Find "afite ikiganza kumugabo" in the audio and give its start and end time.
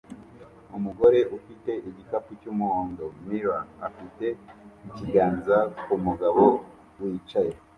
3.87-6.43